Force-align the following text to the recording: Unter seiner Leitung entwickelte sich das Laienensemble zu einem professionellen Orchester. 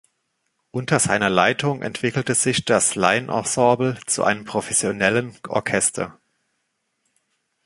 Unter 0.71 0.99
seiner 0.99 1.29
Leitung 1.29 1.83
entwickelte 1.83 2.33
sich 2.33 2.65
das 2.65 2.95
Laienensemble 2.95 3.99
zu 4.07 4.23
einem 4.23 4.45
professionellen 4.45 5.37
Orchester. 5.47 6.19